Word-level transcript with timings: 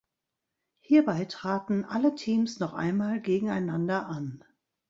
Hierbei 0.79 1.25
traten 1.25 1.85
alle 1.85 2.15
Teams 2.15 2.59
noch 2.59 2.73
einmal 2.73 3.21
gegeneinander 3.21 4.07
an. 4.07 4.43